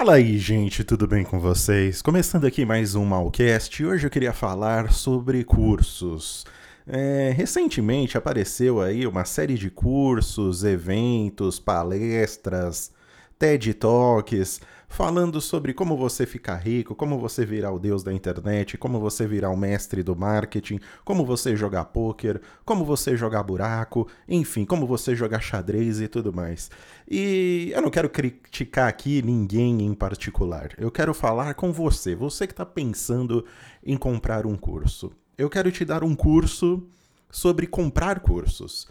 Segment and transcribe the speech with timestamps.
[0.00, 2.00] Fala aí, gente, tudo bem com vocês?
[2.00, 6.46] Começando aqui mais um Malcast, hoje eu queria falar sobre cursos.
[6.86, 12.90] É, recentemente apareceu aí uma série de cursos, eventos, palestras,
[13.38, 18.76] TED Talks, falando sobre como você ficar rico, como você virar o deus da internet,
[18.76, 24.08] como você virar o mestre do marketing, como você jogar poker, como você jogar buraco,
[24.28, 26.70] enfim, como você jogar xadrez e tudo mais.
[27.08, 30.72] E eu não quero criticar aqui ninguém em particular.
[30.76, 33.46] Eu quero falar com você, você que está pensando
[33.86, 35.12] em comprar um curso.
[35.38, 36.84] Eu quero te dar um curso
[37.30, 38.88] sobre comprar cursos.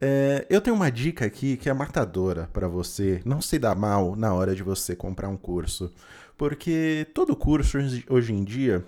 [0.00, 4.16] É, eu tenho uma dica aqui que é matadora para você não se dar mal
[4.16, 5.92] na hora de você comprar um curso,
[6.36, 7.78] porque todo curso
[8.08, 8.84] hoje em dia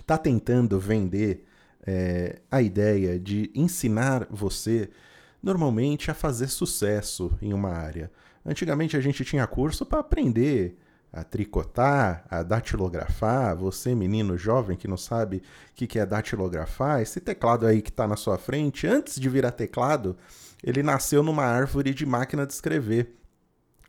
[0.00, 1.44] está tentando vender
[1.86, 4.90] é, a ideia de ensinar você
[5.42, 8.10] normalmente a fazer sucesso em uma área.
[8.44, 10.76] Antigamente a gente tinha curso para aprender
[11.14, 13.56] a tricotar, a datilografar.
[13.56, 18.06] Você, menino jovem que não sabe o que é datilografar, esse teclado aí que está
[18.06, 20.16] na sua frente, antes de virar teclado,
[20.62, 23.14] ele nasceu numa árvore de máquina de escrever,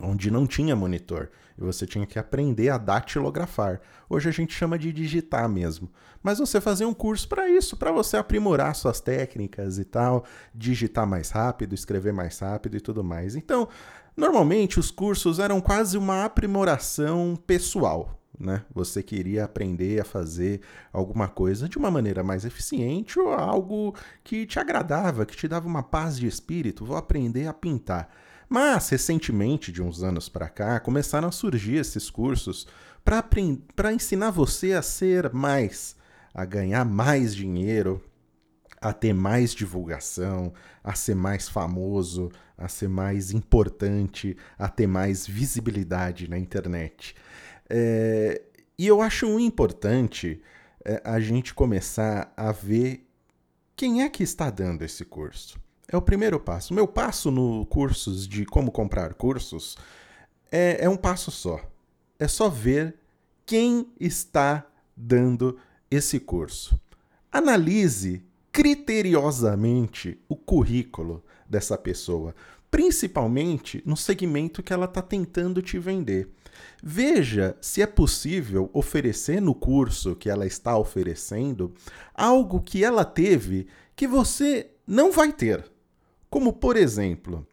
[0.00, 1.30] onde não tinha monitor.
[1.58, 3.80] E você tinha que aprender a datilografar.
[4.10, 5.90] Hoje a gente chama de digitar mesmo.
[6.22, 11.06] Mas você fazia um curso para isso, para você aprimorar suas técnicas e tal, digitar
[11.06, 13.34] mais rápido, escrever mais rápido e tudo mais.
[13.34, 13.68] Então,
[14.16, 18.64] Normalmente os cursos eram quase uma aprimoração pessoal, né?
[18.74, 24.46] Você queria aprender a fazer alguma coisa de uma maneira mais eficiente ou algo que
[24.46, 26.84] te agradava, que te dava uma paz de espírito.
[26.84, 28.08] Vou aprender a pintar.
[28.48, 32.66] Mas recentemente, de uns anos para cá, começaram a surgir esses cursos
[33.04, 35.94] para ensinar você a ser mais,
[36.32, 38.02] a ganhar mais dinheiro,
[38.80, 45.26] a ter mais divulgação, a ser mais famoso, a ser mais importante, a ter mais
[45.26, 47.14] visibilidade na internet.
[47.68, 48.42] É,
[48.78, 50.40] e eu acho importante
[50.84, 53.06] é, a gente começar a ver
[53.74, 55.58] quem é que está dando esse curso.
[55.88, 56.74] É o primeiro passo.
[56.74, 59.76] Meu passo no cursos de como comprar cursos
[60.50, 61.60] é, é um passo só.
[62.18, 62.96] É só ver
[63.44, 64.66] quem está
[64.96, 65.58] dando
[65.90, 66.80] esse curso.
[67.30, 68.25] Analise
[68.56, 72.34] criteriosamente o currículo dessa pessoa,
[72.70, 76.30] principalmente no segmento que ela está tentando te vender.
[76.82, 81.74] Veja se é possível oferecer no curso que ela está oferecendo
[82.14, 85.70] algo que ela teve que você não vai ter.
[86.30, 87.46] Como, por exemplo,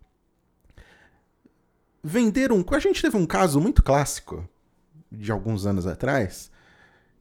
[2.02, 2.64] vender um.
[2.72, 4.48] A gente teve um caso muito clássico
[5.12, 6.50] de alguns anos atrás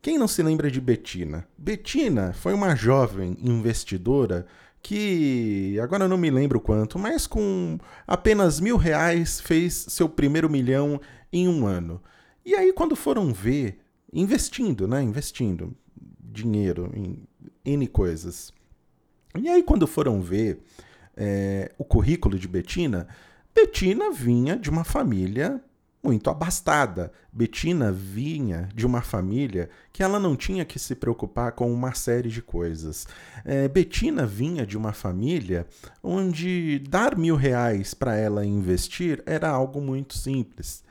[0.03, 1.47] quem não se lembra de Betina?
[1.57, 4.45] Betina foi uma jovem investidora
[4.83, 11.01] que agora não me lembro quanto, mas com apenas mil reais fez seu primeiro milhão
[11.33, 12.03] em um ano.
[12.45, 13.79] E aí, quando foram ver,
[14.12, 15.01] investindo, né?
[15.01, 15.73] Investindo
[16.19, 17.23] dinheiro em
[17.65, 18.53] N coisas.
[19.39, 20.61] E aí, quando foram ver
[21.17, 23.07] é, o currículo de Betina,
[23.55, 25.62] Betina vinha de uma família
[26.03, 27.13] muito abastada.
[27.33, 32.29] Betina vinha de uma família que ela não tinha que se preocupar com uma série
[32.29, 33.07] de coisas.
[33.45, 35.67] É, Betina vinha de uma família
[36.03, 40.83] onde dar mil reais para ela investir era algo muito simples.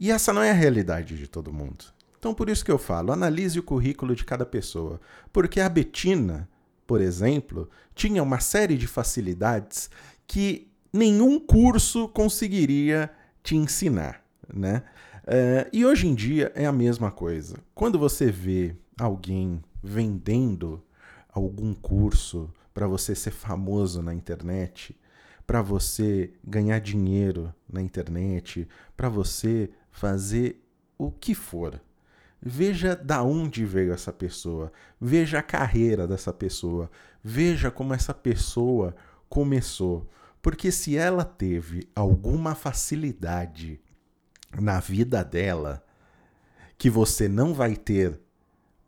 [0.00, 1.84] E essa não é a realidade de todo mundo.
[2.18, 5.00] Então, por isso que eu falo, analise o currículo de cada pessoa.
[5.32, 6.48] Porque a Betina,
[6.86, 9.88] por exemplo, tinha uma série de facilidades
[10.26, 13.10] que nenhum curso conseguiria
[13.42, 14.82] te ensinar né?
[15.26, 17.56] É, e hoje em dia é a mesma coisa.
[17.74, 20.82] Quando você vê alguém vendendo
[21.32, 24.96] algum curso para você ser famoso na internet,
[25.46, 28.66] para você ganhar dinheiro na internet,
[28.96, 30.62] para você fazer
[30.98, 31.80] o que for.
[32.40, 36.90] Veja da onde veio essa pessoa, veja a carreira dessa pessoa,
[37.22, 38.94] veja como essa pessoa
[39.28, 40.08] começou.
[40.42, 43.80] Porque se ela teve alguma facilidade
[44.60, 45.84] na vida dela
[46.76, 48.18] que você não vai ter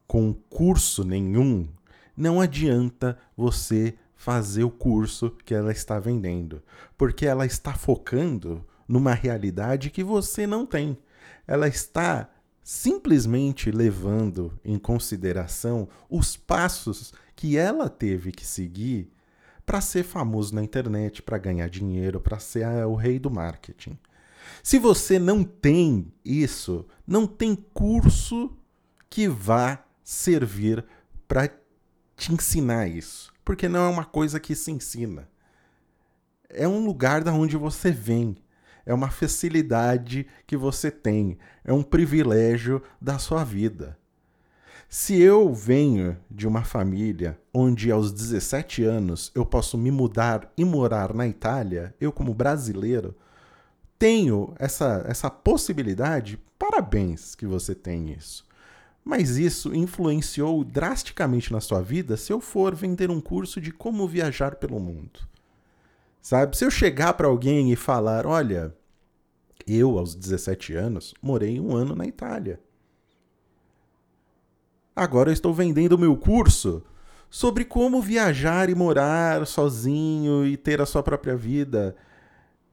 [0.06, 1.69] com curso nenhum,
[2.17, 6.62] não adianta você fazer o curso que ela está vendendo,
[6.96, 10.96] porque ela está focando numa realidade que você não tem.
[11.46, 12.29] Ela está
[12.62, 19.11] simplesmente levando em consideração os passos que ela teve que seguir
[19.64, 23.99] para ser famoso na internet, para ganhar dinheiro, para ser o rei do marketing.
[24.62, 28.56] Se você não tem isso, não tem curso
[29.08, 30.84] que vá servir
[31.28, 31.48] para
[32.16, 35.28] te ensinar isso, porque não é uma coisa que se ensina.
[36.48, 38.37] É um lugar da onde você vem.
[38.84, 43.98] é uma facilidade que você tem, é um privilégio da sua vida.
[44.88, 50.64] Se eu venho de uma família onde aos 17 anos eu posso me mudar e
[50.64, 53.16] morar na Itália, eu como brasileiro
[53.98, 58.46] tenho essa, essa possibilidade, parabéns que você tem isso.
[59.04, 64.08] Mas isso influenciou drasticamente na sua vida se eu for vender um curso de como
[64.08, 65.20] viajar pelo mundo.
[66.20, 66.56] Sabe?
[66.56, 68.75] Se eu chegar para alguém e falar, olha,
[69.66, 72.60] eu aos 17 anos morei um ano na Itália.
[74.94, 76.82] Agora eu estou vendendo meu curso
[77.31, 81.94] sobre como viajar e morar sozinho e ter a sua própria vida.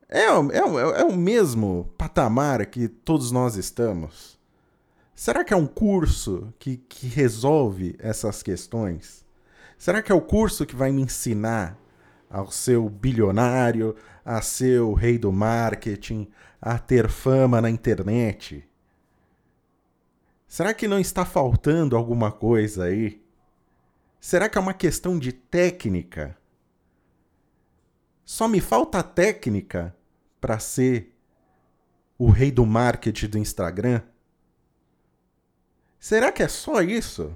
[0.09, 4.39] É, é, é, é o mesmo patamar que todos nós estamos.
[5.15, 9.23] Será que é um curso que, que resolve essas questões?
[9.77, 11.77] Será que é o curso que vai me ensinar
[12.29, 13.95] ao seu bilionário,
[14.25, 16.27] a ser o rei do marketing,
[16.61, 18.67] a ter fama na internet?
[20.47, 23.21] Será que não está faltando alguma coisa aí?
[24.19, 26.37] Será que é uma questão de técnica?
[28.25, 29.95] Só me falta técnica
[30.39, 31.13] para ser
[32.17, 34.01] o rei do marketing do Instagram?
[35.99, 37.35] Será que é só isso?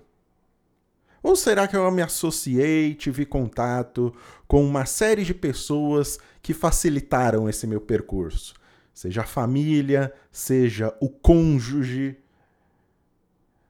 [1.21, 4.13] Ou será que eu me associei, tive contato
[4.47, 8.53] com uma série de pessoas que facilitaram esse meu percurso?
[8.93, 12.17] Seja a família, seja o cônjuge,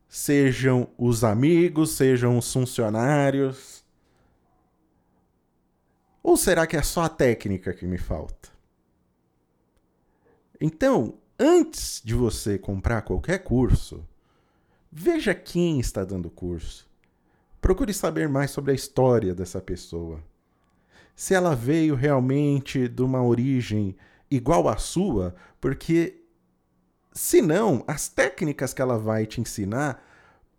[0.07, 3.76] sejam os amigos, sejam os funcionários.
[6.27, 8.49] Ou será que é só a técnica que me falta?
[10.59, 14.05] Então, antes de você comprar qualquer curso,
[14.91, 16.85] veja quem está dando curso.
[17.61, 20.21] Procure saber mais sobre a história dessa pessoa.
[21.15, 23.95] Se ela veio realmente de uma origem
[24.29, 26.25] igual à sua, porque
[27.13, 30.05] senão as técnicas que ela vai te ensinar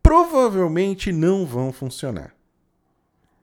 [0.02, 2.37] provavelmente não vão funcionar.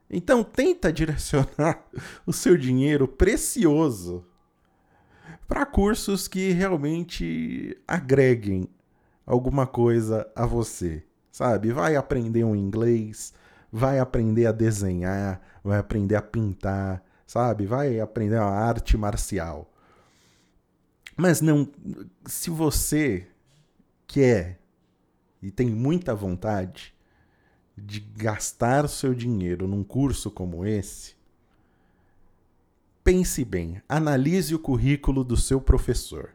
[0.09, 1.83] Então tenta direcionar
[2.25, 4.25] o seu dinheiro precioso
[5.47, 8.67] para cursos que realmente agreguem
[9.25, 11.71] alguma coisa a você, sabe?
[11.71, 13.33] Vai aprender um inglês,
[13.71, 17.65] vai aprender a desenhar, vai aprender a pintar, sabe?
[17.65, 19.71] Vai aprender uma arte marcial.
[21.15, 21.67] Mas não,
[22.25, 23.27] se você
[24.07, 24.59] quer
[25.41, 26.94] e tem muita vontade
[27.77, 31.15] de gastar seu dinheiro num curso como esse,
[33.03, 36.33] pense bem, analise o currículo do seu professor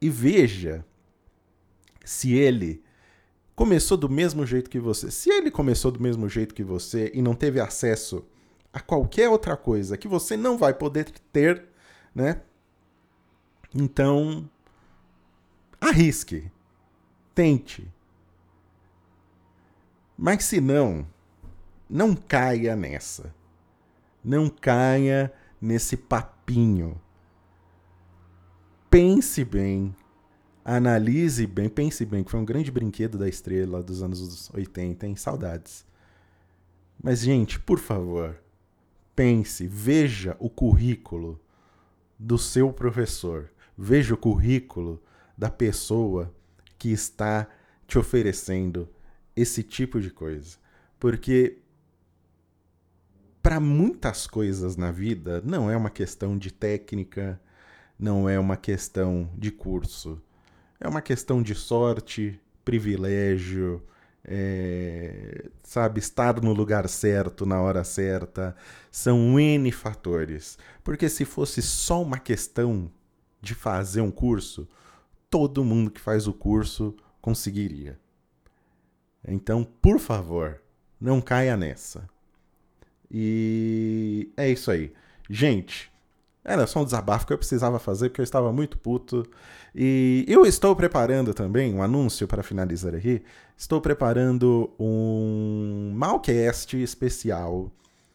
[0.00, 0.84] e veja
[2.04, 2.82] se ele
[3.54, 5.10] começou do mesmo jeito que você.
[5.10, 8.24] Se ele começou do mesmo jeito que você e não teve acesso
[8.72, 11.64] a qualquer outra coisa que você não vai poder ter,
[12.12, 12.40] né?
[13.72, 14.48] Então,
[15.80, 16.50] arrisque.
[17.34, 17.88] Tente.
[20.22, 21.04] Mas se não,
[21.90, 23.34] não caia nessa.
[24.22, 27.00] Não caia nesse papinho.
[28.88, 29.92] Pense bem
[30.64, 35.16] analise bem, pense bem, que foi um grande brinquedo da estrela dos anos 80, hein?
[35.16, 35.84] Saudades.
[37.02, 38.40] Mas, gente, por favor,
[39.14, 41.40] pense, veja o currículo
[42.16, 45.02] do seu professor, veja o currículo
[45.36, 46.32] da pessoa
[46.78, 47.48] que está
[47.86, 48.88] te oferecendo
[49.34, 50.56] esse tipo de coisa.
[50.98, 51.58] Porque
[53.42, 57.40] para muitas coisas na vida não é uma questão de técnica,
[57.98, 60.22] não é uma questão de curso
[60.82, 63.80] é uma questão de sorte, privilégio,
[64.24, 68.56] é, sabe, estar no lugar certo, na hora certa.
[68.90, 70.58] São N fatores.
[70.82, 72.90] Porque se fosse só uma questão
[73.40, 74.68] de fazer um curso,
[75.30, 77.96] todo mundo que faz o curso conseguiria.
[79.26, 80.60] Então, por favor,
[81.00, 82.08] não caia nessa.
[83.10, 84.92] E é isso aí.
[85.28, 85.92] Gente,
[86.44, 89.26] era só um desabafo que eu precisava fazer porque eu estava muito puto.
[89.74, 93.22] E eu estou preparando também um anúncio para finalizar aqui.
[93.56, 97.70] Estou preparando um Malcast especial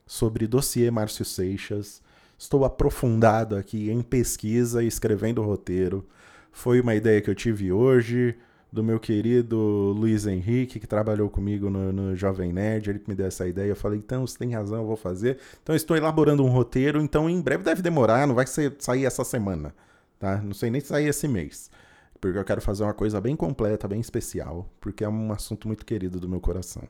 [0.06, 2.02] sobre dossiê Márcio Seixas.
[2.38, 6.06] Estou aprofundado aqui em pesquisa e escrevendo roteiro.
[6.52, 8.36] Foi uma ideia que eu tive hoje
[8.72, 9.58] do meu querido
[9.98, 13.70] Luiz Henrique, que trabalhou comigo no, no, Jovem Nerd, ele que me deu essa ideia.
[13.70, 15.40] Eu falei, então você tem razão, eu vou fazer.
[15.64, 19.24] Então estou elaborando um roteiro, então em breve deve demorar, não vai ser, sair essa
[19.24, 19.74] semana,
[20.20, 20.42] tá?
[20.42, 21.72] Não sei nem se sair esse mês.
[22.20, 25.86] Porque eu quero fazer uma coisa bem completa, bem especial, porque é um assunto muito
[25.86, 26.84] querido do meu coração.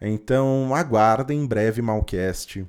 [0.00, 2.66] Então aguardem em breve Malcast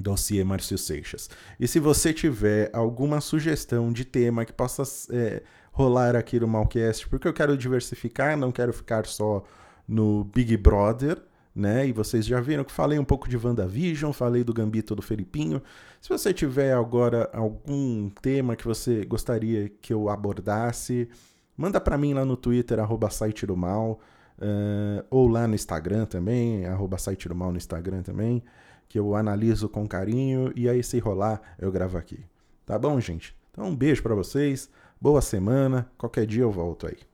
[0.00, 1.28] Dossiê Márcio Seixas.
[1.58, 5.42] E se você tiver alguma sugestão de tema que possa é,
[5.76, 9.44] rolar aqui no Malcast, porque eu quero diversificar, não quero ficar só
[9.86, 11.22] no Big Brother,
[11.54, 11.86] né?
[11.86, 15.62] E vocês já viram que falei um pouco de WandaVision, falei do Gambito do Felipinho.
[16.00, 21.10] Se você tiver agora algum tema que você gostaria que eu abordasse,
[21.54, 24.00] manda para mim lá no Twitter, arroba site do mal,
[24.38, 28.42] uh, ou lá no Instagram também, arroba site do mal no Instagram também
[28.88, 32.24] que eu analiso com carinho e aí se rolar eu gravo aqui.
[32.64, 33.36] Tá bom, gente?
[33.50, 37.06] Então um beijo para vocês, boa semana, qualquer dia eu volto aí.